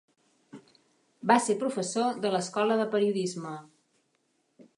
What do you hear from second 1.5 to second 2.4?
professor de